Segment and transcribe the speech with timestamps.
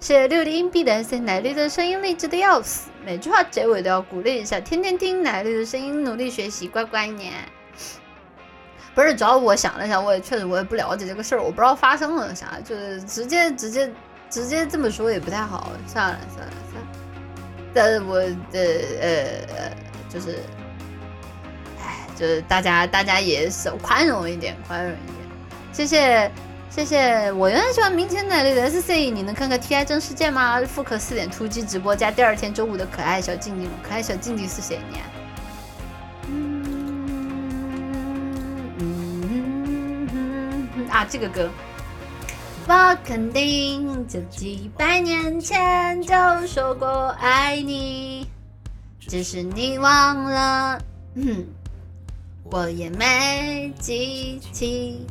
[0.00, 7.34] 谢谢六的硬币的 S，奶绿的声音励志的要死，每句话结尾都要鼓励一下，天天听奶绿的声音，努力学习，乖乖念。
[8.94, 13.92] 不是，主要我想了想，我也确实我也不了解这个事儿，我不知道发生了啥，就是直接直接
[14.30, 16.88] 直接这么说也不太好，算了算了算了。
[17.74, 18.18] 但是我
[18.50, 18.58] 的
[19.00, 19.08] 呃
[19.54, 19.76] 呃
[20.08, 20.38] 就是，
[21.78, 25.28] 哎，就是大家大家也是宽容一点，宽容一点，
[25.74, 26.30] 谢谢。
[26.70, 30.60] 谢谢，我原来喜欢明天奶绿的 S C，你能看看 T I 真世界吗？
[30.62, 34.96] 复刻四点突击直播加第二天周五的可爱小静静，可爱小静静是谁呢？
[40.88, 41.50] 啊，这个歌，
[42.68, 46.14] 我肯定就几百年前就
[46.46, 48.28] 说过爱你，
[49.00, 50.80] 只是你忘了，
[51.14, 51.48] 嗯
[52.44, 55.04] 我也没记起。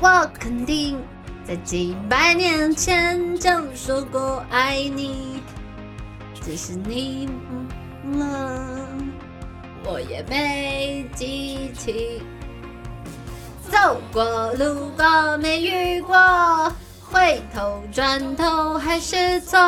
[0.00, 0.98] 我肯定
[1.46, 5.42] 在几百年前就说过爱你，
[6.40, 7.28] 只是你
[8.04, 8.88] 忘了，
[9.84, 12.22] 我也没记起。
[13.70, 19.58] 走过路过没遇过，回头转头还是错。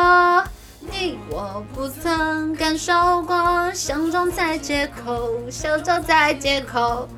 [0.80, 7.08] 你我不曾感受过，相撞在街口，相撞在街口。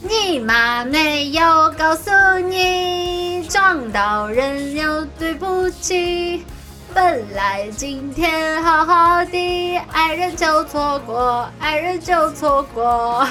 [0.00, 6.44] 你妈没有告诉你，撞到人要对不起。
[6.92, 13.26] 本来今天好好的，爱人就错过，爱人就错过。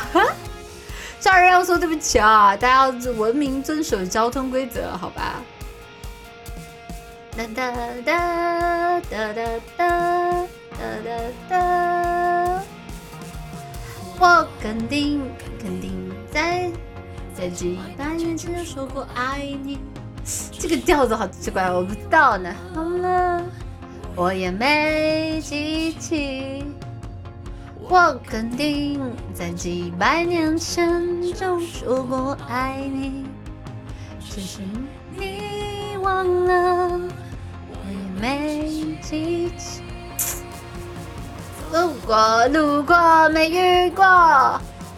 [1.19, 5.41] 家人要说对不起啊，大家要文明遵守交通规则，好吧？
[7.38, 7.71] 哒哒
[8.05, 9.43] 哒哒哒
[9.77, 10.47] 哒
[10.80, 11.11] 哒哒
[11.49, 12.05] 哒。
[14.19, 15.21] 我肯定，
[15.59, 15.91] 肯定。
[16.31, 16.69] 在
[17.33, 19.77] 在几百年前就说过爱你，
[20.52, 22.53] 这个调子好奇怪，我不知道呢。
[22.73, 23.43] 好了，
[24.16, 26.63] 我也没记起。
[27.88, 28.99] 我肯定
[29.33, 33.26] 在几百年前就说过爱你，
[34.20, 34.61] 只是
[35.15, 36.99] 你忘了，
[37.70, 39.83] 我也没记起。
[42.05, 44.05] 过路过没遇过。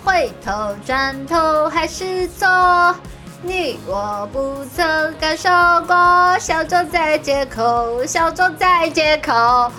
[0.03, 0.51] 回头
[0.85, 2.95] 转头还是错，
[3.41, 5.49] 你我不曾感受
[5.85, 6.37] 过。
[6.39, 9.71] 小走在街口，小走在街口，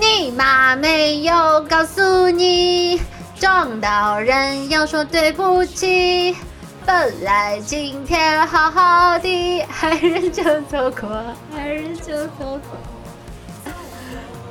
[0.00, 3.00] 你妈没有告诉你，
[3.36, 6.36] 撞到人要说对不起。
[6.84, 11.08] 本来今天好好的，爱人就错过，
[11.56, 12.60] 爱人就错过。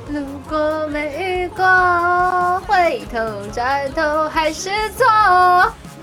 [0.08, 1.64] 路过没遇过，
[2.92, 3.18] 回头
[3.54, 5.06] 转头还是错。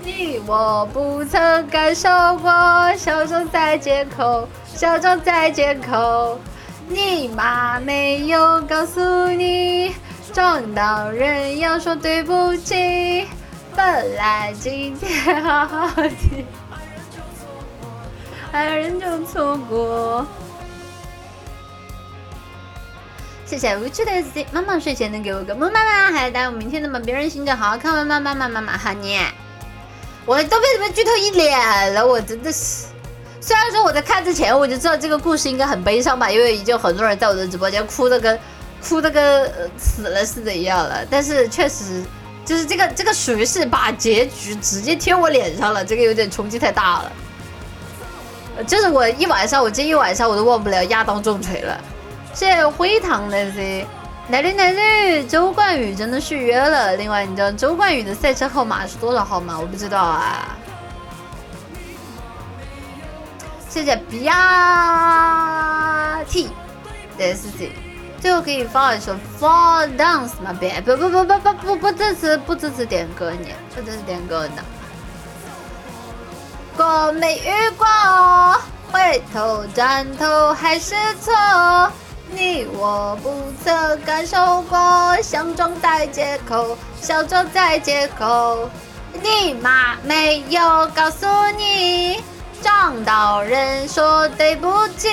[0.02, 2.08] 你我不曾感受
[2.38, 2.50] 过，
[2.96, 6.36] 小走在街口，小走在街口。
[6.88, 9.94] 你妈没有告诉你，
[10.32, 13.24] 撞到人要说对不起。
[13.76, 16.44] 本来今天好好的，
[18.50, 20.26] 爱人就错过。
[23.50, 27.00] 谢谢无趣的 S 妈妈睡前能给我个么么哒，还要带我明天的吗？
[27.04, 28.04] 别人心情好好看吗？
[28.04, 29.18] 妈妈妈妈妈哈你，
[30.24, 32.84] 我都被你们剧透一脸了，我真的是。
[33.40, 38.38] 虽然说我在看之前我就知道这个故事应该很悲伤吧，因为已经很多人在我的直播间哭的跟
[38.80, 42.04] 哭的跟死了似的一样了，但是确实
[42.44, 47.12] 就是这个这个属于是把结局直接贴我脸上了，这个有点冲击太大了。
[48.64, 51.80] 就是我一晚上，我这一晚上我都忘不了亚当重锤了。
[52.32, 53.86] 谢谢灰糖的 Z，
[54.28, 56.96] 奶绿奶绿，周冠宇真的续约了。
[56.96, 59.58] 另外，你知道周冠宇的赛车号码是多少号吗？
[59.60, 60.56] 我不知道啊。
[63.68, 66.50] 谢谢 B R T
[67.18, 67.72] 的 S Z，
[68.20, 70.56] 最后可以放一首 Fall Dance 吗？
[70.58, 74.64] 别不不不不不不不支持不支持点歌你，不支持点歌的。
[76.76, 77.86] 过没遇过，
[78.90, 81.32] 回头转头还是错。
[82.32, 83.32] 你我不
[83.64, 88.70] 曾感受过，相撞在街口，小走在街口。
[89.22, 90.60] 你妈没有
[90.94, 91.26] 告诉
[91.58, 92.22] 你，
[92.62, 95.08] 撞到人说对不起。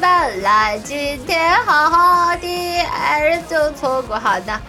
[0.00, 4.18] 本来今天好好的，爱人就错过。
[4.18, 4.60] 好的，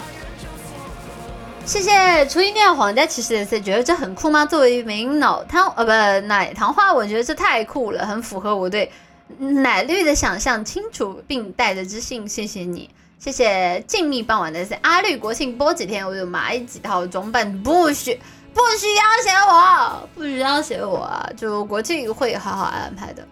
[1.66, 4.46] 谢谢初一面皇家骑士的 C，觉得这很酷吗？
[4.46, 8.92] 作为一名脑汤呃不奶糖花，我觉得这太酷了，很符合我对。
[9.38, 12.90] 奶绿的想象清楚并带着自信，谢谢你，
[13.20, 18.20] 谢谢静谧傍晚的阿绿国庆播几天我就买几套装扮，不需
[18.54, 23.28] 不需要写我，不需要写我，就国庆会好好安排的。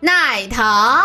[0.00, 1.04] 奶糖。